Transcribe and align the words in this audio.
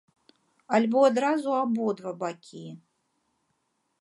Альбо 0.77 0.99
адразу 1.09 1.49
абодва 1.61 2.11
бакі. 2.25 2.67